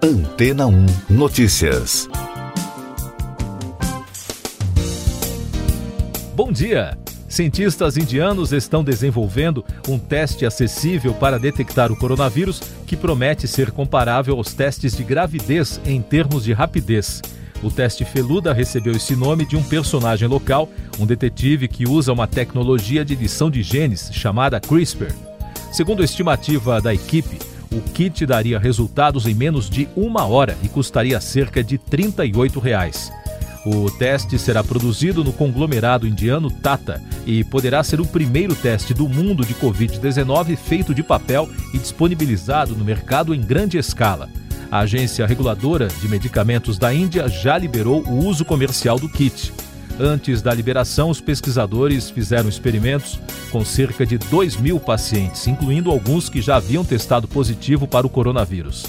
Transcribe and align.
Antena 0.00 0.64
1 0.68 0.86
Notícias. 1.10 2.08
Bom 6.36 6.52
dia! 6.52 6.96
Cientistas 7.28 7.96
indianos 7.96 8.52
estão 8.52 8.84
desenvolvendo 8.84 9.64
um 9.88 9.98
teste 9.98 10.46
acessível 10.46 11.12
para 11.14 11.36
detectar 11.36 11.90
o 11.90 11.96
coronavírus 11.96 12.60
que 12.86 12.96
promete 12.96 13.48
ser 13.48 13.72
comparável 13.72 14.36
aos 14.36 14.54
testes 14.54 14.96
de 14.96 15.02
gravidez 15.02 15.80
em 15.84 16.00
termos 16.00 16.44
de 16.44 16.52
rapidez. 16.52 17.20
O 17.60 17.68
teste 17.68 18.04
Feluda 18.04 18.52
recebeu 18.52 18.92
esse 18.92 19.16
nome 19.16 19.44
de 19.44 19.56
um 19.56 19.62
personagem 19.64 20.28
local, 20.28 20.68
um 21.00 21.06
detetive 21.06 21.66
que 21.66 21.88
usa 21.88 22.12
uma 22.12 22.28
tecnologia 22.28 23.04
de 23.04 23.14
edição 23.14 23.50
de 23.50 23.64
genes 23.64 24.10
chamada 24.12 24.60
CRISPR. 24.60 25.12
Segundo 25.72 26.02
a 26.02 26.04
estimativa 26.04 26.80
da 26.80 26.94
equipe, 26.94 27.36
o 27.70 27.80
kit 27.80 28.24
daria 28.26 28.58
resultados 28.58 29.26
em 29.26 29.34
menos 29.34 29.68
de 29.68 29.88
uma 29.96 30.24
hora 30.24 30.56
e 30.62 30.68
custaria 30.68 31.20
cerca 31.20 31.62
de 31.62 31.78
38 31.78 32.58
reais. 32.60 33.12
O 33.66 33.90
teste 33.90 34.38
será 34.38 34.64
produzido 34.64 35.22
no 35.22 35.32
conglomerado 35.32 36.06
indiano 36.06 36.50
Tata 36.50 37.02
e 37.26 37.44
poderá 37.44 37.82
ser 37.82 38.00
o 38.00 38.06
primeiro 38.06 38.54
teste 38.54 38.94
do 38.94 39.08
mundo 39.08 39.44
de 39.44 39.54
Covid-19 39.54 40.56
feito 40.56 40.94
de 40.94 41.02
papel 41.02 41.48
e 41.74 41.78
disponibilizado 41.78 42.74
no 42.74 42.84
mercado 42.84 43.34
em 43.34 43.40
grande 43.40 43.76
escala. 43.76 44.28
A 44.70 44.80
Agência 44.80 45.26
Reguladora 45.26 45.88
de 45.88 46.08
Medicamentos 46.08 46.78
da 46.78 46.92
Índia 46.92 47.28
já 47.28 47.58
liberou 47.58 48.02
o 48.06 48.24
uso 48.26 48.44
comercial 48.44 48.98
do 48.98 49.08
kit. 49.08 49.52
Antes 50.00 50.40
da 50.40 50.54
liberação, 50.54 51.10
os 51.10 51.20
pesquisadores 51.20 52.08
fizeram 52.08 52.48
experimentos 52.48 53.18
com 53.50 53.64
cerca 53.64 54.06
de 54.06 54.16
2 54.16 54.56
mil 54.56 54.78
pacientes, 54.78 55.48
incluindo 55.48 55.90
alguns 55.90 56.28
que 56.28 56.40
já 56.40 56.56
haviam 56.56 56.84
testado 56.84 57.26
positivo 57.26 57.88
para 57.88 58.06
o 58.06 58.10
coronavírus. 58.10 58.84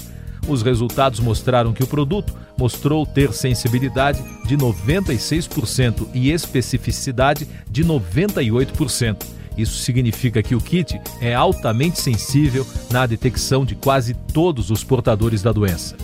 Os 0.46 0.62
resultados 0.62 1.18
mostraram 1.18 1.72
que 1.72 1.82
o 1.82 1.86
produto 1.86 2.32
mostrou 2.56 3.04
ter 3.04 3.32
sensibilidade 3.32 4.22
de 4.46 4.56
96% 4.56 6.06
e 6.14 6.30
especificidade 6.30 7.48
de 7.68 7.84
98%. 7.84 9.16
Isso 9.56 9.78
significa 9.78 10.42
que 10.42 10.54
o 10.54 10.60
kit 10.60 11.00
é 11.20 11.34
altamente 11.34 12.00
sensível 12.00 12.64
na 12.90 13.04
detecção 13.04 13.64
de 13.64 13.74
quase 13.74 14.14
todos 14.14 14.70
os 14.70 14.84
portadores 14.84 15.42
da 15.42 15.50
doença. 15.50 15.96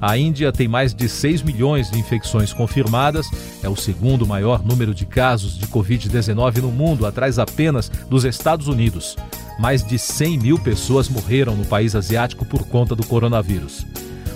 A 0.00 0.16
Índia 0.16 0.52
tem 0.52 0.68
mais 0.68 0.94
de 0.94 1.08
6 1.08 1.42
milhões 1.42 1.90
de 1.90 1.98
infecções 1.98 2.52
confirmadas, 2.52 3.26
é 3.62 3.68
o 3.68 3.74
segundo 3.74 4.26
maior 4.26 4.64
número 4.64 4.94
de 4.94 5.04
casos 5.04 5.58
de 5.58 5.66
Covid-19 5.66 6.58
no 6.58 6.70
mundo, 6.70 7.04
atrás 7.04 7.38
apenas 7.38 7.88
dos 8.08 8.24
Estados 8.24 8.68
Unidos. 8.68 9.16
Mais 9.58 9.84
de 9.84 9.98
100 9.98 10.38
mil 10.38 10.58
pessoas 10.58 11.08
morreram 11.08 11.56
no 11.56 11.64
país 11.64 11.96
asiático 11.96 12.44
por 12.44 12.64
conta 12.68 12.94
do 12.94 13.04
coronavírus. 13.04 13.84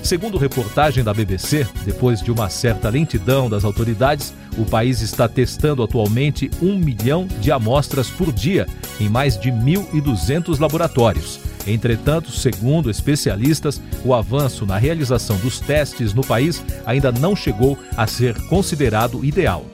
Segundo 0.03 0.37
reportagem 0.37 1.05
da 1.05 1.15
BBC, 1.15 1.65
depois 1.85 2.21
de 2.21 2.33
uma 2.33 2.51
certa 2.51 2.89
lentidão 2.89 3.49
das 3.49 3.65
autoridades, 3.65 4.35
o 4.59 4.65
país 4.65 5.01
está 5.01 5.29
testando 5.29 5.81
atualmente 5.81 6.51
um 6.61 6.77
milhão 6.77 7.29
de 7.41 7.53
amostras 7.53 8.11
por 8.11 8.33
dia 8.33 8.67
em 8.99 9.09
mais 9.09 9.39
de 9.39 9.53
1.200 9.53 10.59
laboratórios. 10.59 11.52
Entretanto, 11.67 12.31
segundo 12.31 12.91
especialistas, 12.91 13.81
o 14.05 14.15
avanço 14.15 14.67
na 14.67 14.77
realização 14.77 15.37
dos 15.39 15.61
testes 15.61 16.13
no 16.13 16.27
país 16.27 16.63
ainda 16.85 17.13
não 17.13 17.37
chegou 17.37 17.79
a 17.97 18.07
ser 18.07 18.35
considerado 18.47 19.25
ideal. 19.25 19.65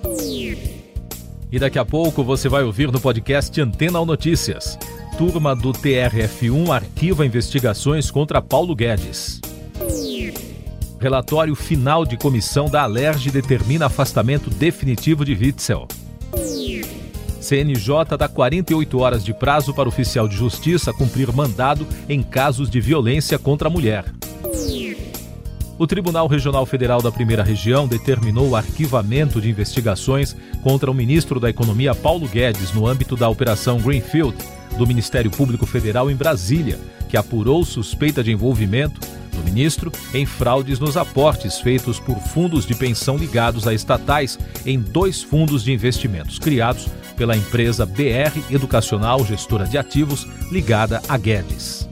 E 1.50 1.58
daqui 1.58 1.78
a 1.78 1.84
pouco 1.84 2.22
você 2.22 2.48
vai 2.48 2.62
ouvir 2.62 2.92
no 2.92 3.00
podcast 3.00 3.58
Antena 3.60 4.04
Notícias. 4.04 4.78
Turma 5.16 5.56
do 5.56 5.72
TRF1 5.72 6.70
arquiva 6.70 7.24
investigações 7.24 8.10
contra 8.10 8.42
Paulo 8.42 8.76
Guedes. 8.76 9.40
Relatório 11.00 11.54
final 11.54 12.04
de 12.04 12.16
comissão 12.16 12.68
da 12.68 12.82
Alerj 12.82 13.30
determina 13.30 13.86
afastamento 13.86 14.50
definitivo 14.50 15.24
de 15.24 15.32
Witzel. 15.32 15.88
CNJ 17.48 18.18
dá 18.18 18.28
48 18.28 18.98
horas 18.98 19.24
de 19.24 19.32
prazo 19.32 19.72
para 19.72 19.88
oficial 19.88 20.28
de 20.28 20.36
justiça 20.36 20.92
cumprir 20.92 21.32
mandado 21.32 21.86
em 22.06 22.22
casos 22.22 22.68
de 22.68 22.78
violência 22.78 23.38
contra 23.38 23.68
a 23.68 23.70
mulher. 23.70 24.04
O 25.78 25.86
Tribunal 25.86 26.26
Regional 26.26 26.66
Federal 26.66 27.00
da 27.00 27.10
Primeira 27.10 27.42
Região 27.42 27.88
determinou 27.88 28.50
o 28.50 28.56
arquivamento 28.56 29.40
de 29.40 29.48
investigações 29.48 30.36
contra 30.62 30.90
o 30.90 30.94
ministro 30.94 31.40
da 31.40 31.48
Economia 31.48 31.94
Paulo 31.94 32.28
Guedes 32.28 32.70
no 32.74 32.86
âmbito 32.86 33.16
da 33.16 33.30
Operação 33.30 33.78
Greenfield 33.78 34.36
do 34.76 34.86
Ministério 34.86 35.30
Público 35.30 35.64
Federal 35.64 36.10
em 36.10 36.16
Brasília, 36.16 36.78
que 37.08 37.16
apurou 37.16 37.64
suspeita 37.64 38.22
de 38.22 38.30
envolvimento 38.30 39.00
do 39.34 39.42
ministro 39.42 39.90
em 40.12 40.26
fraudes 40.26 40.78
nos 40.78 40.98
aportes 40.98 41.58
feitos 41.60 41.98
por 41.98 42.18
fundos 42.18 42.66
de 42.66 42.74
pensão 42.74 43.16
ligados 43.16 43.66
a 43.66 43.72
estatais 43.72 44.38
em 44.66 44.78
dois 44.78 45.22
fundos 45.22 45.64
de 45.64 45.72
investimentos 45.72 46.38
criados 46.38 46.88
pela 47.18 47.36
empresa 47.36 47.84
BR 47.84 48.40
Educacional 48.48 49.24
Gestora 49.26 49.66
de 49.66 49.76
Ativos 49.76 50.26
ligada 50.50 51.02
a 51.08 51.18
Guedes. 51.18 51.88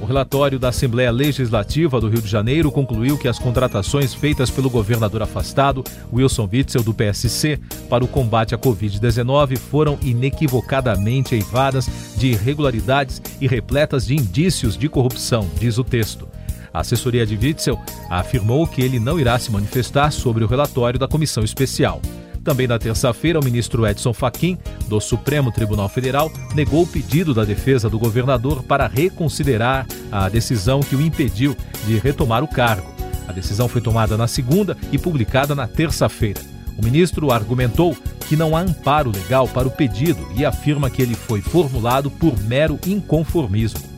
O 0.00 0.06
relatório 0.06 0.58
da 0.58 0.68
Assembleia 0.68 1.10
Legislativa 1.10 2.00
do 2.00 2.08
Rio 2.08 2.22
de 2.22 2.28
Janeiro 2.28 2.72
concluiu 2.72 3.18
que 3.18 3.28
as 3.28 3.38
contratações 3.38 4.14
feitas 4.14 4.48
pelo 4.48 4.70
governador 4.70 5.22
afastado, 5.22 5.84
Wilson 6.10 6.48
Witzel, 6.50 6.82
do 6.82 6.94
PSC, 6.94 7.60
para 7.90 8.04
o 8.04 8.08
combate 8.08 8.54
à 8.54 8.58
Covid-19 8.58 9.58
foram 9.58 9.98
inequivocadamente 10.00 11.34
eivadas 11.34 11.90
de 12.16 12.28
irregularidades 12.28 13.20
e 13.40 13.46
repletas 13.46 14.06
de 14.06 14.14
indícios 14.14 14.78
de 14.78 14.88
corrupção, 14.88 15.46
diz 15.58 15.76
o 15.76 15.84
texto. 15.84 16.26
A 16.72 16.80
assessoria 16.80 17.26
de 17.26 17.36
Witzel 17.36 17.78
afirmou 18.08 18.66
que 18.66 18.80
ele 18.80 19.00
não 19.00 19.18
irá 19.18 19.38
se 19.38 19.50
manifestar 19.50 20.12
sobre 20.12 20.44
o 20.44 20.46
relatório 20.46 20.98
da 20.98 21.08
comissão 21.08 21.42
especial. 21.42 22.00
Também 22.48 22.66
na 22.66 22.78
terça-feira, 22.78 23.38
o 23.38 23.44
ministro 23.44 23.86
Edson 23.86 24.14
Fachin, 24.14 24.56
do 24.86 24.98
Supremo 25.02 25.52
Tribunal 25.52 25.86
Federal, 25.86 26.32
negou 26.54 26.84
o 26.84 26.86
pedido 26.86 27.34
da 27.34 27.44
defesa 27.44 27.90
do 27.90 27.98
governador 27.98 28.62
para 28.62 28.86
reconsiderar 28.86 29.86
a 30.10 30.30
decisão 30.30 30.80
que 30.80 30.96
o 30.96 31.02
impediu 31.02 31.54
de 31.86 31.98
retomar 31.98 32.42
o 32.42 32.48
cargo. 32.48 32.90
A 33.28 33.32
decisão 33.32 33.68
foi 33.68 33.82
tomada 33.82 34.16
na 34.16 34.26
segunda 34.26 34.78
e 34.90 34.96
publicada 34.96 35.54
na 35.54 35.68
terça-feira. 35.68 36.40
O 36.78 36.82
ministro 36.82 37.30
argumentou 37.30 37.94
que 38.26 38.34
não 38.34 38.56
há 38.56 38.60
amparo 38.60 39.12
legal 39.14 39.46
para 39.46 39.68
o 39.68 39.70
pedido 39.70 40.26
e 40.34 40.42
afirma 40.46 40.88
que 40.88 41.02
ele 41.02 41.14
foi 41.14 41.42
formulado 41.42 42.10
por 42.10 42.34
mero 42.44 42.80
inconformismo. 42.86 43.97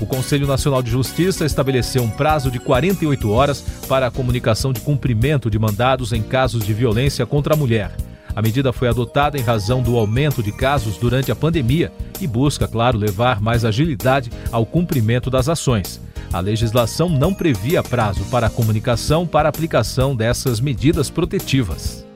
O 0.00 0.06
Conselho 0.06 0.46
Nacional 0.46 0.82
de 0.82 0.90
Justiça 0.90 1.44
estabeleceu 1.44 2.02
um 2.02 2.08
prazo 2.08 2.50
de 2.50 2.58
48 2.58 3.30
horas 3.30 3.62
para 3.86 4.06
a 4.06 4.10
comunicação 4.10 4.72
de 4.72 4.80
cumprimento 4.80 5.50
de 5.50 5.58
mandados 5.58 6.12
em 6.12 6.22
casos 6.22 6.64
de 6.64 6.72
violência 6.72 7.26
contra 7.26 7.52
a 7.52 7.56
mulher. 7.56 7.94
A 8.34 8.40
medida 8.40 8.72
foi 8.72 8.88
adotada 8.88 9.36
em 9.36 9.42
razão 9.42 9.82
do 9.82 9.98
aumento 9.98 10.42
de 10.42 10.52
casos 10.52 10.96
durante 10.96 11.30
a 11.30 11.36
pandemia 11.36 11.92
e 12.18 12.26
busca, 12.26 12.66
claro, 12.66 12.96
levar 12.96 13.42
mais 13.42 13.64
agilidade 13.64 14.30
ao 14.50 14.64
cumprimento 14.64 15.28
das 15.28 15.48
ações. 15.48 16.00
A 16.32 16.40
legislação 16.40 17.08
não 17.08 17.34
previa 17.34 17.82
prazo 17.82 18.24
para 18.26 18.46
a 18.46 18.50
comunicação 18.50 19.26
para 19.26 19.48
a 19.48 19.50
aplicação 19.50 20.16
dessas 20.16 20.60
medidas 20.60 21.10
protetivas. 21.10 22.06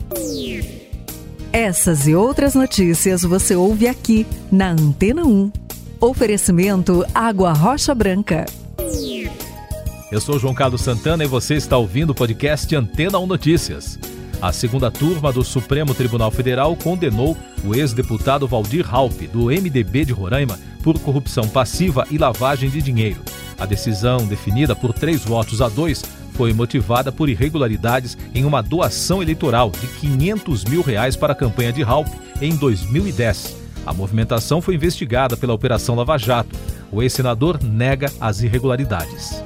Essas 1.53 2.07
e 2.07 2.15
outras 2.15 2.55
notícias 2.55 3.23
você 3.23 3.55
ouve 3.55 3.87
aqui 3.87 4.27
na 4.51 4.71
Antena 4.71 5.25
1. 5.25 5.64
Oferecimento 6.05 7.03
Água 7.15 7.55
Rocha 7.55 7.95
Branca. 7.95 8.45
Eu 10.13 10.21
sou 10.21 10.39
João 10.39 10.53
Carlos 10.53 10.83
Santana 10.83 11.25
e 11.25 11.27
você 11.27 11.55
está 11.55 11.79
ouvindo 11.79 12.11
o 12.11 12.15
podcast 12.15 12.77
Antena 12.77 13.19
1 13.19 13.27
Notícias. 13.27 13.99
A 14.39 14.53
segunda 14.53 14.91
turma 14.91 15.33
do 15.33 15.43
Supremo 15.43 15.95
Tribunal 15.95 16.31
Federal 16.31 16.77
condenou 16.77 17.35
o 17.65 17.75
ex-deputado 17.75 18.47
Valdir 18.47 18.85
Raup, 18.85 19.19
do 19.33 19.47
MDB 19.47 20.05
de 20.05 20.13
Roraima, 20.13 20.61
por 20.83 20.99
corrupção 20.99 21.49
passiva 21.49 22.07
e 22.11 22.19
lavagem 22.19 22.69
de 22.69 22.83
dinheiro. 22.83 23.23
A 23.59 23.65
decisão, 23.65 24.27
definida 24.27 24.77
por 24.77 24.93
três 24.93 25.25
votos 25.25 25.63
a 25.63 25.71
dois, 25.71 26.05
foi 26.35 26.53
motivada 26.53 27.11
por 27.11 27.31
irregularidades 27.31 28.19
em 28.35 28.45
uma 28.45 28.63
doação 28.63 29.23
eleitoral 29.23 29.71
de 29.71 29.87
500 29.87 30.67
mil 30.67 30.83
reais 30.83 31.17
para 31.17 31.33
a 31.33 31.37
campanha 31.37 31.73
de 31.73 31.83
Raup 31.83 32.09
em 32.43 32.55
2010 32.55 33.64
a 33.87 33.93
movimentação 33.93 34.61
foi 34.61 34.75
investigada 34.75 35.37
pela 35.37 35.53
Operação 35.53 35.95
Lava 35.95 36.17
Jato. 36.17 36.57
O 36.91 37.03
ex-senador 37.03 37.63
nega 37.63 38.11
as 38.21 38.41
irregularidades. 38.41 39.43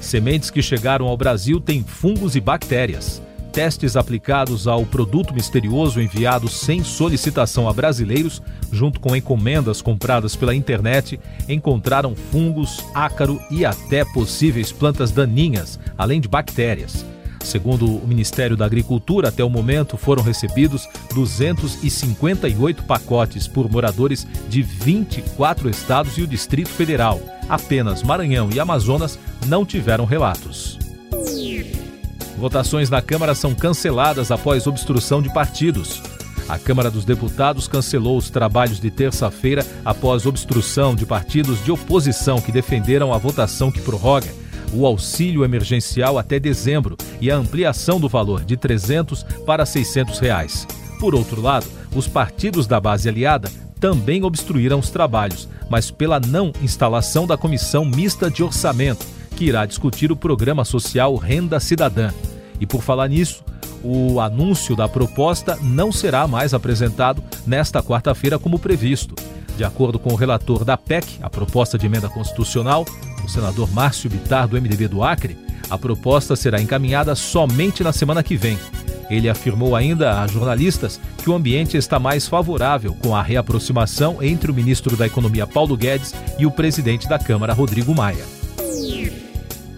Sementes 0.00 0.50
que 0.50 0.62
chegaram 0.62 1.06
ao 1.06 1.16
Brasil 1.16 1.60
têm 1.60 1.82
fungos 1.82 2.36
e 2.36 2.40
bactérias. 2.40 3.22
Testes 3.52 3.96
aplicados 3.96 4.66
ao 4.66 4.84
produto 4.84 5.32
misterioso 5.32 6.00
enviado 6.00 6.48
sem 6.48 6.82
solicitação 6.82 7.68
a 7.68 7.72
brasileiros, 7.72 8.42
junto 8.72 8.98
com 8.98 9.14
encomendas 9.14 9.80
compradas 9.80 10.34
pela 10.34 10.54
internet, 10.54 11.20
encontraram 11.48 12.16
fungos, 12.16 12.84
ácaro 12.92 13.40
e 13.50 13.64
até 13.64 14.04
possíveis 14.04 14.72
plantas 14.72 15.12
daninhas, 15.12 15.78
além 15.96 16.20
de 16.20 16.28
bactérias. 16.28 17.06
Segundo 17.44 17.86
o 17.86 18.06
Ministério 18.06 18.56
da 18.56 18.64
Agricultura, 18.64 19.28
até 19.28 19.44
o 19.44 19.50
momento 19.50 19.98
foram 19.98 20.22
recebidos 20.22 20.88
258 21.14 22.82
pacotes 22.84 23.46
por 23.46 23.70
moradores 23.70 24.26
de 24.48 24.62
24 24.62 25.68
estados 25.68 26.16
e 26.16 26.22
o 26.22 26.26
Distrito 26.26 26.70
Federal. 26.70 27.20
Apenas 27.48 28.02
Maranhão 28.02 28.48
e 28.50 28.58
Amazonas 28.58 29.18
não 29.46 29.64
tiveram 29.64 30.06
relatos. 30.06 30.78
Votações 32.38 32.88
na 32.88 33.02
Câmara 33.02 33.34
são 33.34 33.54
canceladas 33.54 34.30
após 34.30 34.66
obstrução 34.66 35.20
de 35.20 35.32
partidos. 35.32 36.02
A 36.48 36.58
Câmara 36.58 36.90
dos 36.90 37.04
Deputados 37.04 37.68
cancelou 37.68 38.16
os 38.16 38.30
trabalhos 38.30 38.80
de 38.80 38.90
terça-feira 38.90 39.64
após 39.84 40.26
obstrução 40.26 40.94
de 40.94 41.06
partidos 41.06 41.62
de 41.62 41.70
oposição 41.70 42.40
que 42.40 42.50
defenderam 42.50 43.12
a 43.12 43.18
votação 43.18 43.70
que 43.70 43.80
prorroga 43.80 44.43
o 44.74 44.86
auxílio 44.86 45.44
emergencial 45.44 46.18
até 46.18 46.38
dezembro 46.38 46.96
e 47.20 47.30
a 47.30 47.36
ampliação 47.36 48.00
do 48.00 48.08
valor 48.08 48.44
de 48.44 48.56
300 48.56 49.22
para 49.46 49.64
600 49.64 50.18
reais. 50.18 50.66
Por 50.98 51.14
outro 51.14 51.40
lado, 51.40 51.66
os 51.94 52.08
partidos 52.08 52.66
da 52.66 52.80
base 52.80 53.08
aliada 53.08 53.50
também 53.78 54.24
obstruíram 54.24 54.78
os 54.78 54.90
trabalhos, 54.90 55.48
mas 55.68 55.90
pela 55.90 56.18
não 56.18 56.52
instalação 56.62 57.26
da 57.26 57.36
Comissão 57.36 57.84
Mista 57.84 58.30
de 58.30 58.42
Orçamento, 58.42 59.04
que 59.36 59.44
irá 59.44 59.66
discutir 59.66 60.10
o 60.10 60.16
programa 60.16 60.64
social 60.64 61.14
Renda 61.16 61.60
Cidadã. 61.60 62.10
E 62.60 62.66
por 62.66 62.82
falar 62.82 63.08
nisso, 63.08 63.44
o 63.82 64.20
anúncio 64.20 64.74
da 64.74 64.88
proposta 64.88 65.58
não 65.60 65.92
será 65.92 66.26
mais 66.26 66.54
apresentado 66.54 67.22
nesta 67.46 67.82
quarta-feira 67.82 68.38
como 68.38 68.58
previsto. 68.58 69.14
De 69.56 69.64
acordo 69.64 69.98
com 69.98 70.12
o 70.12 70.16
relator 70.16 70.64
da 70.64 70.76
PEC, 70.76 71.18
a 71.22 71.28
proposta 71.28 71.76
de 71.76 71.86
emenda 71.86 72.08
constitucional, 72.08 72.84
o 73.24 73.28
senador 73.28 73.70
Márcio 73.72 74.10
Bitar, 74.10 74.46
do 74.46 74.60
MDB 74.60 74.88
do 74.88 75.02
Acre, 75.02 75.36
a 75.70 75.78
proposta 75.78 76.36
será 76.36 76.60
encaminhada 76.60 77.14
somente 77.14 77.82
na 77.82 77.92
semana 77.92 78.22
que 78.22 78.36
vem. 78.36 78.58
Ele 79.10 79.28
afirmou 79.28 79.76
ainda 79.76 80.20
a 80.20 80.26
jornalistas 80.26 81.00
que 81.22 81.28
o 81.28 81.34
ambiente 81.34 81.76
está 81.76 81.98
mais 81.98 82.26
favorável 82.26 82.94
com 83.02 83.14
a 83.14 83.22
reaproximação 83.22 84.22
entre 84.22 84.50
o 84.50 84.54
ministro 84.54 84.96
da 84.96 85.06
Economia 85.06 85.46
Paulo 85.46 85.76
Guedes 85.76 86.14
e 86.38 86.46
o 86.46 86.50
presidente 86.50 87.08
da 87.08 87.18
Câmara 87.18 87.52
Rodrigo 87.52 87.94
Maia. 87.94 88.24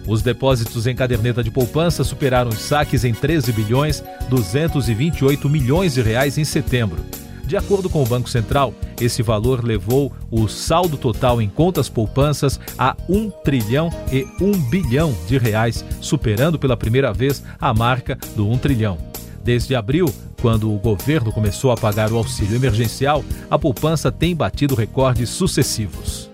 Os 0.07 0.21
depósitos 0.21 0.87
em 0.87 0.95
caderneta 0.95 1.43
de 1.43 1.51
poupança 1.51 2.03
superaram 2.03 2.49
os 2.49 2.59
saques 2.59 3.03
em 3.03 3.13
13 3.13 3.51
bilhões 3.51 4.01
228 4.29 5.49
milhões 5.49 5.93
de 5.93 6.01
reais 6.01 6.37
em 6.37 6.45
setembro. 6.45 7.03
De 7.47 7.55
acordo 7.55 7.89
com 7.89 8.03
o 8.03 8.05
Banco 8.05 8.29
Central, 8.29 8.73
esse 8.99 9.23
valor 9.23 9.63
levou 9.63 10.11
o 10.29 10.49
saldo 10.49 10.97
total 10.97 11.41
em 11.41 11.47
contas 11.47 11.87
poupanças 11.87 12.59
a 12.77 12.93
1 13.07 13.29
trilhão 13.41 13.89
e 14.11 14.27
1 14.43 14.69
bilhão 14.69 15.15
de 15.25 15.37
reais, 15.37 15.85
superando 16.01 16.59
pela 16.59 16.75
primeira 16.75 17.13
vez 17.13 17.41
a 17.57 17.73
marca 17.73 18.17
do 18.35 18.49
1 18.49 18.57
trilhão. 18.57 18.97
Desde 19.41 19.75
abril, 19.75 20.13
quando 20.41 20.69
o 20.69 20.77
governo 20.77 21.31
começou 21.31 21.71
a 21.71 21.77
pagar 21.77 22.11
o 22.11 22.17
auxílio 22.17 22.57
emergencial, 22.57 23.23
a 23.49 23.57
poupança 23.57 24.11
tem 24.11 24.35
batido 24.35 24.75
recordes 24.75 25.29
sucessivos. 25.29 26.29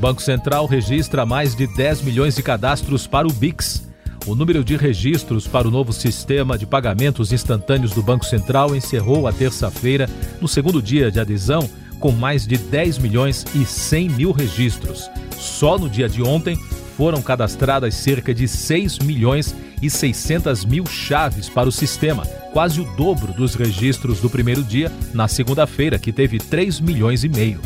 Banco 0.00 0.22
Central 0.22 0.64
registra 0.64 1.26
mais 1.26 1.54
de 1.54 1.66
10 1.66 2.00
milhões 2.00 2.34
de 2.34 2.42
cadastros 2.42 3.06
para 3.06 3.28
o 3.28 3.32
BIX. 3.32 3.89
O 4.26 4.34
número 4.34 4.62
de 4.62 4.76
registros 4.76 5.46
para 5.46 5.66
o 5.66 5.70
novo 5.70 5.92
sistema 5.92 6.58
de 6.58 6.66
pagamentos 6.66 7.32
instantâneos 7.32 7.92
do 7.92 8.02
Banco 8.02 8.24
Central 8.24 8.76
encerrou 8.76 9.26
a 9.26 9.32
terça-feira, 9.32 10.08
no 10.40 10.46
segundo 10.46 10.82
dia 10.82 11.10
de 11.10 11.18
adesão, 11.18 11.68
com 11.98 12.12
mais 12.12 12.46
de 12.46 12.56
10 12.56 12.98
milhões 12.98 13.44
e 13.54 13.64
100 13.64 14.10
mil 14.10 14.30
registros. 14.30 15.10
Só 15.36 15.78
no 15.78 15.88
dia 15.88 16.08
de 16.08 16.22
ontem 16.22 16.56
foram 16.96 17.22
cadastradas 17.22 17.94
cerca 17.94 18.34
de 18.34 18.46
6 18.46 18.98
milhões 18.98 19.54
e 19.80 19.88
600 19.88 20.66
mil 20.66 20.84
chaves 20.84 21.48
para 21.48 21.68
o 21.68 21.72
sistema, 21.72 22.26
quase 22.52 22.80
o 22.80 22.84
dobro 22.96 23.32
dos 23.32 23.54
registros 23.54 24.20
do 24.20 24.28
primeiro 24.28 24.62
dia, 24.62 24.92
na 25.14 25.28
segunda-feira, 25.28 25.98
que 25.98 26.12
teve 26.12 26.38
3 26.38 26.78
milhões 26.78 27.24
e 27.24 27.28
meio. 27.28 27.60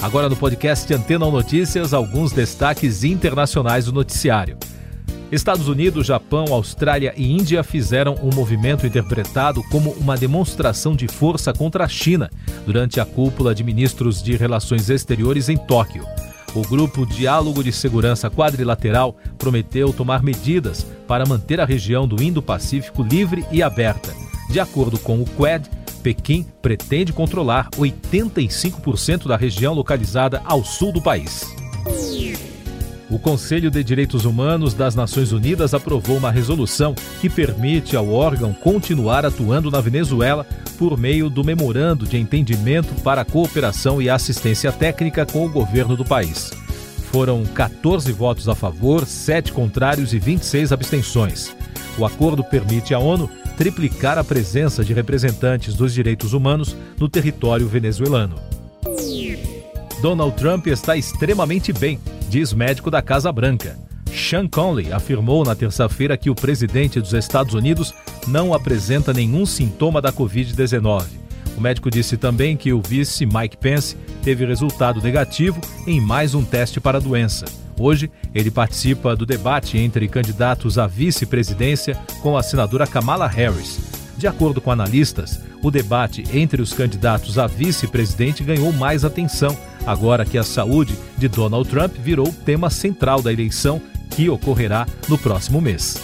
Agora 0.00 0.28
no 0.28 0.36
podcast 0.36 0.92
Antena 0.94 1.28
Notícias, 1.28 1.92
alguns 1.92 2.32
destaques 2.32 3.02
internacionais 3.02 3.86
do 3.86 3.92
noticiário. 3.92 4.58
Estados 5.32 5.66
Unidos, 5.66 6.06
Japão, 6.06 6.44
Austrália 6.52 7.14
e 7.16 7.32
Índia 7.32 7.64
fizeram 7.64 8.16
um 8.22 8.28
movimento 8.34 8.86
interpretado 8.86 9.62
como 9.70 9.92
uma 9.92 10.14
demonstração 10.14 10.94
de 10.94 11.08
força 11.08 11.54
contra 11.54 11.84
a 11.84 11.88
China 11.88 12.30
durante 12.66 13.00
a 13.00 13.06
cúpula 13.06 13.54
de 13.54 13.64
ministros 13.64 14.22
de 14.22 14.36
Relações 14.36 14.90
Exteriores 14.90 15.48
em 15.48 15.56
Tóquio. 15.56 16.04
O 16.54 16.60
grupo 16.60 17.06
Diálogo 17.06 17.64
de 17.64 17.72
Segurança 17.72 18.30
Quadrilateral 18.30 19.16
prometeu 19.38 19.90
tomar 19.90 20.22
medidas 20.22 20.84
para 21.08 21.24
manter 21.24 21.62
a 21.62 21.64
região 21.64 22.06
do 22.06 22.22
Indo-Pacífico 22.22 23.02
livre 23.02 23.42
e 23.50 23.62
aberta. 23.62 24.14
De 24.50 24.60
acordo 24.60 24.98
com 24.98 25.18
o 25.18 25.24
Quad, 25.24 25.66
Pequim 26.02 26.44
pretende 26.60 27.10
controlar 27.10 27.70
85% 27.70 29.28
da 29.28 29.38
região 29.38 29.72
localizada 29.72 30.42
ao 30.44 30.62
sul 30.62 30.92
do 30.92 31.00
país. 31.00 31.46
O 33.12 33.18
Conselho 33.18 33.70
de 33.70 33.84
Direitos 33.84 34.24
Humanos 34.24 34.72
das 34.72 34.94
Nações 34.94 35.32
Unidas 35.32 35.74
aprovou 35.74 36.16
uma 36.16 36.30
resolução 36.30 36.94
que 37.20 37.28
permite 37.28 37.94
ao 37.94 38.10
órgão 38.10 38.54
continuar 38.54 39.26
atuando 39.26 39.70
na 39.70 39.82
Venezuela 39.82 40.46
por 40.78 40.96
meio 40.96 41.28
do 41.28 41.44
Memorando 41.44 42.06
de 42.06 42.16
Entendimento 42.16 42.94
para 43.02 43.22
Cooperação 43.22 44.00
e 44.00 44.08
Assistência 44.08 44.72
Técnica 44.72 45.26
com 45.26 45.44
o 45.44 45.50
governo 45.50 45.94
do 45.94 46.06
país. 46.06 46.52
Foram 47.12 47.44
14 47.44 48.10
votos 48.12 48.48
a 48.48 48.54
favor, 48.54 49.04
7 49.04 49.52
contrários 49.52 50.14
e 50.14 50.18
26 50.18 50.72
abstenções. 50.72 51.54
O 51.98 52.06
acordo 52.06 52.42
permite 52.42 52.94
à 52.94 52.98
ONU 52.98 53.28
triplicar 53.58 54.16
a 54.16 54.24
presença 54.24 54.82
de 54.82 54.94
representantes 54.94 55.74
dos 55.74 55.92
direitos 55.92 56.32
humanos 56.32 56.74
no 56.98 57.10
território 57.10 57.68
venezuelano. 57.68 58.36
Donald 60.00 60.34
Trump 60.36 60.66
está 60.66 60.96
extremamente 60.96 61.74
bem, 61.74 62.00
diz 62.32 62.54
médico 62.54 62.90
da 62.90 63.02
Casa 63.02 63.30
Branca. 63.30 63.76
Sean 64.10 64.48
Conley 64.48 64.90
afirmou 64.90 65.44
na 65.44 65.54
terça-feira 65.54 66.16
que 66.16 66.30
o 66.30 66.34
presidente 66.34 66.98
dos 66.98 67.12
Estados 67.12 67.52
Unidos 67.52 67.92
não 68.26 68.54
apresenta 68.54 69.12
nenhum 69.12 69.44
sintoma 69.44 70.00
da 70.00 70.10
Covid-19. 70.10 71.04
O 71.58 71.60
médico 71.60 71.90
disse 71.90 72.16
também 72.16 72.56
que 72.56 72.72
o 72.72 72.80
vice 72.80 73.26
Mike 73.26 73.58
Pence 73.58 73.98
teve 74.22 74.46
resultado 74.46 75.02
negativo 75.02 75.60
em 75.86 76.00
mais 76.00 76.34
um 76.34 76.42
teste 76.42 76.80
para 76.80 76.96
a 76.96 77.02
doença. 77.02 77.44
Hoje, 77.78 78.10
ele 78.34 78.50
participa 78.50 79.14
do 79.14 79.26
debate 79.26 79.76
entre 79.76 80.08
candidatos 80.08 80.78
à 80.78 80.86
vice-presidência 80.86 81.94
com 82.22 82.34
a 82.34 82.42
senadora 82.42 82.86
Kamala 82.86 83.26
Harris. 83.26 83.78
De 84.16 84.26
acordo 84.26 84.58
com 84.58 84.70
analistas, 84.70 85.38
o 85.62 85.70
debate 85.70 86.24
entre 86.32 86.62
os 86.62 86.72
candidatos 86.72 87.38
a 87.38 87.46
vice-presidente 87.46 88.42
ganhou 88.42 88.72
mais 88.72 89.04
atenção, 89.04 89.54
agora 89.86 90.24
que 90.24 90.38
a 90.38 90.42
saúde 90.42 90.96
de 91.16 91.28
Donald 91.28 91.68
Trump 91.68 91.94
virou 91.98 92.32
tema 92.44 92.70
central 92.70 93.22
da 93.22 93.32
eleição 93.32 93.80
que 94.10 94.28
ocorrerá 94.28 94.86
no 95.08 95.18
próximo 95.18 95.60
mês. 95.60 96.00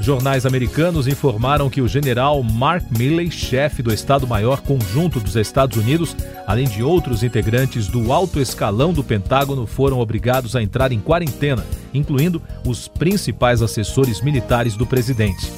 Jornais 0.00 0.46
americanos 0.46 1.06
informaram 1.06 1.68
que 1.68 1.82
o 1.82 1.86
general 1.86 2.42
Mark 2.42 2.84
Milley, 2.96 3.30
chefe 3.30 3.82
do 3.82 3.92
Estado-Maior 3.92 4.62
Conjunto 4.62 5.20
dos 5.20 5.36
Estados 5.36 5.76
Unidos, 5.76 6.16
além 6.46 6.66
de 6.66 6.82
outros 6.82 7.22
integrantes 7.22 7.86
do 7.86 8.10
alto 8.10 8.40
escalão 8.40 8.94
do 8.94 9.04
Pentágono, 9.04 9.66
foram 9.66 10.00
obrigados 10.00 10.56
a 10.56 10.62
entrar 10.62 10.90
em 10.90 10.98
quarentena, 10.98 11.66
incluindo 11.92 12.40
os 12.66 12.88
principais 12.88 13.60
assessores 13.60 14.22
militares 14.22 14.74
do 14.74 14.86
presidente. 14.86 15.52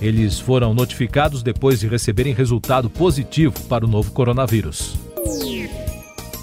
Eles 0.00 0.38
foram 0.38 0.72
notificados 0.72 1.42
depois 1.42 1.80
de 1.80 1.88
receberem 1.88 2.32
resultado 2.32 2.88
positivo 2.88 3.60
para 3.68 3.84
o 3.84 3.88
novo 3.88 4.12
coronavírus. 4.12 5.07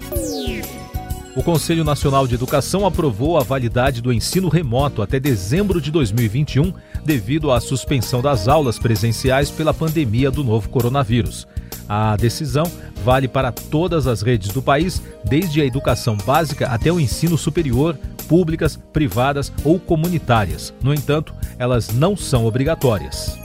O 1.37 1.43
Conselho 1.43 1.83
Nacional 1.83 2.29
de 2.29 2.35
Educação 2.37 2.87
aprovou 2.87 3.37
a 3.37 3.43
validade 3.43 4.01
do 4.01 4.13
ensino 4.13 4.49
remoto 4.49 5.03
até 5.03 5.19
dezembro 5.19 5.81
de 5.81 5.91
2021, 5.91 6.73
devido 7.05 7.51
à 7.51 7.61
suspensão 7.61 8.23
das 8.23 8.47
aulas 8.47 8.79
presenciais 8.79 9.51
pela 9.51 9.75
pandemia 9.75 10.31
do 10.31 10.45
novo 10.45 10.69
coronavírus. 10.69 11.45
A 11.89 12.15
decisão 12.17 12.71
vale 13.05 13.27
para 13.27 13.51
todas 13.51 14.07
as 14.07 14.23
redes 14.23 14.53
do 14.53 14.63
país, 14.63 15.03
desde 15.25 15.61
a 15.61 15.67
educação 15.67 16.17
básica 16.25 16.69
até 16.69 16.93
o 16.93 17.01
ensino 17.01 17.37
superior, 17.37 17.99
públicas, 18.29 18.79
privadas 18.93 19.53
ou 19.65 19.81
comunitárias. 19.81 20.73
No 20.81 20.95
entanto, 20.95 21.35
elas 21.59 21.89
não 21.89 22.17
são 22.17 22.47
obrigatórias. 22.47 23.37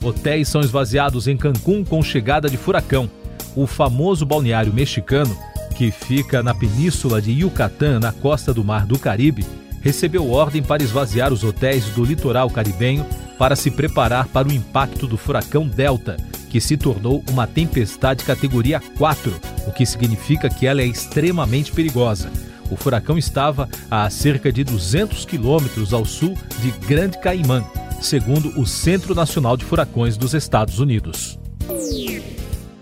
Hotéis 0.00 0.48
são 0.48 0.60
esvaziados 0.60 1.26
em 1.26 1.36
Cancún 1.36 1.84
com 1.84 2.00
chegada 2.00 2.48
de 2.48 2.56
furacão. 2.56 3.10
O 3.56 3.66
famoso 3.66 4.24
balneário 4.24 4.72
mexicano, 4.72 5.36
que 5.78 5.92
fica 5.92 6.42
na 6.42 6.52
península 6.52 7.22
de 7.22 7.30
Yucatán, 7.30 8.00
na 8.00 8.10
costa 8.10 8.52
do 8.52 8.64
Mar 8.64 8.84
do 8.84 8.98
Caribe, 8.98 9.46
recebeu 9.80 10.28
ordem 10.28 10.60
para 10.60 10.82
esvaziar 10.82 11.32
os 11.32 11.44
hotéis 11.44 11.84
do 11.90 12.04
litoral 12.04 12.50
caribenho 12.50 13.06
para 13.38 13.54
se 13.54 13.70
preparar 13.70 14.26
para 14.26 14.48
o 14.48 14.52
impacto 14.52 15.06
do 15.06 15.16
furacão 15.16 15.68
Delta, 15.68 16.16
que 16.50 16.60
se 16.60 16.76
tornou 16.76 17.22
uma 17.30 17.46
tempestade 17.46 18.24
categoria 18.24 18.82
4, 18.98 19.32
o 19.68 19.70
que 19.70 19.86
significa 19.86 20.50
que 20.50 20.66
ela 20.66 20.82
é 20.82 20.86
extremamente 20.86 21.70
perigosa. 21.70 22.28
O 22.68 22.74
furacão 22.74 23.16
estava 23.16 23.68
a 23.88 24.10
cerca 24.10 24.50
de 24.50 24.64
200 24.64 25.24
quilômetros 25.26 25.94
ao 25.94 26.04
sul 26.04 26.36
de 26.60 26.72
Grande 26.88 27.20
Caimã, 27.20 27.64
segundo 28.00 28.48
o 28.60 28.66
Centro 28.66 29.14
Nacional 29.14 29.56
de 29.56 29.64
Furacões 29.64 30.16
dos 30.16 30.34
Estados 30.34 30.80
Unidos. 30.80 31.38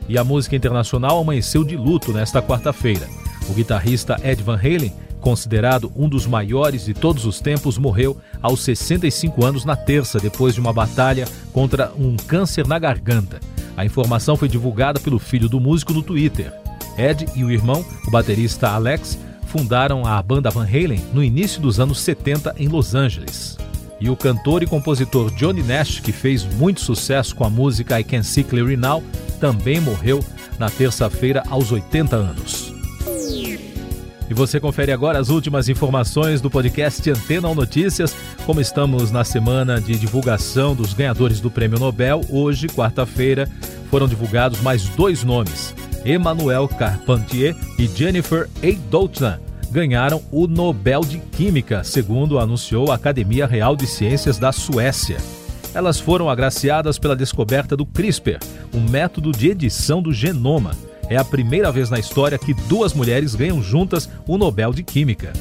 E 0.09 0.17
a 0.17 0.25
música 0.25 0.55
internacional 0.55 1.19
amanheceu 1.19 1.65
de 1.65 1.77
luto 1.77 2.13
nesta 2.13 2.41
quarta-feira. 2.41 3.09
O 3.49 3.55
guitarrista 3.55 4.17
Ed 4.23 4.43
Van 4.43 4.57
Halen, 4.57 4.93
considerado 5.21 5.93
um 5.97 6.09
dos 6.09 6.27
maiores 6.27 6.85
de 6.85 6.95
todos 6.95 7.25
os 7.25 7.41
tempos, 7.41 7.79
morreu 7.79 8.17
aos 8.41 8.61
65 8.61 9.45
anos 9.45 9.65
na 9.65 9.75
terça, 9.75 10.19
depois 10.19 10.55
de 10.55 10.61
uma 10.61 10.73
batalha 10.73 11.27
contra 11.53 11.93
um 11.99 12.17
câncer 12.17 12.67
na 12.67 12.79
garganta. 12.79 13.41
A 13.77 13.85
informação 13.85 14.37
foi 14.37 14.49
divulgada 14.49 15.01
pelo 15.01 15.19
filho 15.19 15.49
do 15.49 15.61
músico 15.61 15.93
no 15.93 16.03
Twitter. 16.03 16.53
Ed 16.97 17.27
e 17.35 17.45
o 17.45 17.51
irmão, 17.51 17.85
o 18.07 18.11
baterista 18.11 18.71
Alex, 18.71 19.19
fundaram 19.47 20.07
a 20.07 20.21
banda 20.23 20.51
Van 20.51 20.65
Halen 20.65 21.03
no 21.13 21.23
início 21.23 21.61
dos 21.61 21.79
anos 21.79 22.01
70 22.01 22.55
em 22.59 22.69
Los 22.69 22.95
Angeles. 22.95 23.57
E 24.01 24.11
o 24.11 24.17
cantor 24.17 24.63
e 24.63 24.67
compositor 24.67 25.31
Johnny 25.35 25.63
Nash, 25.63 26.01
que 26.01 26.13
fez 26.13 26.45
muito 26.45 26.81
sucesso 26.81 27.35
com 27.35 27.45
a 27.45 27.51
música 27.51 27.99
I 27.99 28.05
Can 28.05 28.23
See 28.23 28.45
Clearly 28.45 28.77
Now, 28.77 29.03
também 29.41 29.81
morreu 29.81 30.25
na 30.59 30.69
terça-feira 30.69 31.43
aos 31.49 31.73
80 31.73 32.17
anos. 32.17 32.75
E 34.29 34.35
você 34.35 34.59
confere 34.59 34.91
agora 34.91 35.19
as 35.19 35.29
últimas 35.29 35.69
informações 35.69 36.41
do 36.41 36.51
podcast 36.51 37.09
Antena 37.09 37.55
Notícias. 37.55 38.15
Como 38.45 38.61
estamos 38.61 39.11
na 39.11 39.23
semana 39.23 39.81
de 39.81 39.97
divulgação 39.97 40.75
dos 40.75 40.93
ganhadores 40.93 41.41
do 41.41 41.51
Prêmio 41.51 41.79
Nobel, 41.79 42.23
hoje, 42.29 42.67
quarta-feira, 42.67 43.49
foram 43.89 44.09
divulgados 44.09 44.61
mais 44.61 44.85
dois 44.91 45.23
nomes. 45.23 45.75
Emmanuel 46.05 46.69
Carpentier 46.69 47.57
e 47.79 47.87
Jennifer 47.87 48.49
A. 48.63 49.46
ganharam 49.71 50.23
o 50.31 50.47
Nobel 50.47 51.01
de 51.03 51.19
Química, 51.19 51.85
segundo 51.85 52.39
anunciou 52.39 52.91
a 52.91 52.95
Academia 52.95 53.47
Real 53.47 53.77
de 53.77 53.87
Ciências 53.87 54.39
da 54.39 54.53
Suécia. 54.53 55.19
Elas 55.75 56.01
foram 56.01 56.31
agraciadas 56.31 56.99
pela 56.99 57.15
descoberta 57.15 57.77
do 57.77 57.85
CRISPR, 57.85 58.39
um 58.73 58.81
método 58.81 59.33
de 59.33 59.51
edição 59.51 60.01
do 60.01 60.13
genoma 60.13 60.73
é 61.09 61.17
a 61.17 61.25
primeira 61.25 61.71
vez 61.71 61.89
na 61.89 61.99
história 61.99 62.39
que 62.39 62.53
duas 62.53 62.93
mulheres 62.93 63.35
ganham 63.35 63.63
juntas 63.63 64.09
o 64.27 64.37
Nobel 64.37 64.73
de 64.73 64.83
Química. 64.83 65.33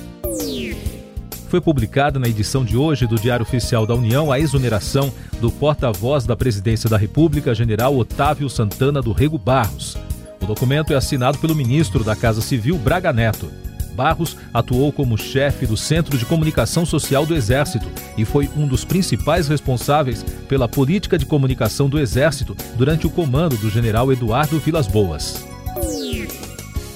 Foi 1.49 1.59
publicada 1.59 2.19
na 2.19 2.27
edição 2.27 2.63
de 2.63 2.77
hoje 2.77 3.07
do 3.07 3.15
Diário 3.15 3.43
Oficial 3.43 3.85
da 3.85 3.95
União 3.95 4.31
a 4.31 4.39
exoneração 4.39 5.11
do 5.39 5.51
porta-voz 5.51 6.25
da 6.25 6.35
Presidência 6.35 6.89
da 6.89 6.97
República, 6.97 7.55
General 7.55 7.95
Otávio 7.95 8.49
Santana 8.49 9.01
do 9.01 9.11
Rego 9.11 9.37
Barros. 9.37 9.97
O 10.41 10.45
documento 10.45 10.93
é 10.93 10.95
assinado 10.95 11.39
pelo 11.39 11.55
ministro 11.55 12.03
da 12.03 12.15
Casa 12.15 12.41
Civil, 12.41 12.77
Braga 12.77 13.11
Neto. 13.11 13.49
Barros 13.95 14.37
atuou 14.53 14.91
como 14.91 15.17
chefe 15.17 15.65
do 15.65 15.77
Centro 15.77 16.17
de 16.17 16.25
Comunicação 16.25 16.85
Social 16.85 17.25
do 17.25 17.33
Exército 17.33 17.89
e 18.17 18.25
foi 18.25 18.49
um 18.55 18.67
dos 18.67 18.83
principais 18.83 19.47
responsáveis 19.47 20.23
pela 20.47 20.67
política 20.67 21.17
de 21.17 21.25
comunicação 21.25 21.89
do 21.89 21.97
Exército 21.97 22.55
durante 22.75 23.07
o 23.07 23.09
comando 23.09 23.57
do 23.57 23.69
general 23.69 24.11
Eduardo 24.11 24.59
Vilas 24.59 24.87
Boas. 24.87 25.45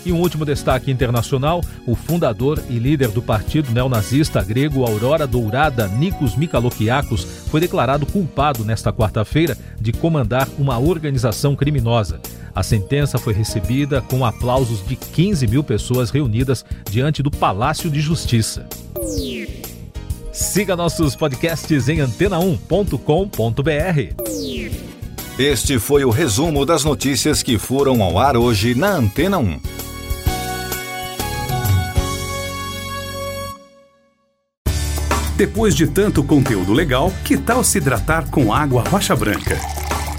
E 0.06 0.12
um 0.12 0.20
último 0.20 0.46
destaque 0.46 0.92
internacional: 0.92 1.62
o 1.86 1.96
fundador 1.96 2.62
e 2.70 2.80
líder 2.80 3.10
do 3.10 3.22
partido 3.22 3.72
neonazista 3.72 4.44
grego 4.44 4.86
Aurora 4.86 5.28
Dourada, 5.28 5.88
Nikos 5.88 6.36
Mikalokiakos, 6.36 7.24
foi 7.24 7.60
declarado 7.60 8.06
culpado 8.06 8.64
nesta 8.64 8.92
quarta-feira 8.94 9.58
de 9.80 9.92
comandar 9.92 10.48
uma 10.58 10.80
organização 10.80 11.56
criminosa. 11.56 12.20
A 12.54 12.64
sentença 12.64 13.18
foi 13.18 13.34
recebida 13.34 14.02
com 14.02 14.26
aplausos 14.26 14.86
de 14.86 14.96
15 14.96 15.48
mil 15.48 15.64
pessoas 15.64 16.10
reunidas 16.10 16.66
diante 16.90 17.22
do 17.22 17.32
Palácio 17.32 17.90
de 17.90 18.02
Justiça. 18.02 18.68
Siga 20.32 20.76
nossos 20.76 21.16
podcasts 21.16 21.90
em 21.90 21.98
antena1.com.br. 21.98 24.24
Este 25.38 25.80
foi 25.80 26.04
o 26.04 26.10
resumo 26.10 26.66
das 26.66 26.84
notícias 26.84 27.42
que 27.42 27.58
foram 27.58 28.04
ao 28.04 28.20
ar 28.20 28.36
hoje 28.36 28.76
na 28.76 28.90
Antena 28.90 29.38
1. 29.38 29.60
Depois 35.38 35.74
de 35.74 35.88
tanto 35.88 36.22
conteúdo 36.22 36.74
legal, 36.74 37.14
que 37.24 37.38
tal 37.38 37.64
se 37.64 37.78
hidratar 37.78 38.30
com 38.30 38.54
água 38.54 38.84
rocha 38.84 39.16
branca? 39.16 39.58